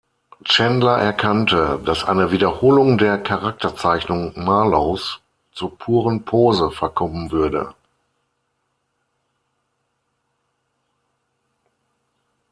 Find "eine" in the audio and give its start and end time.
2.05-2.31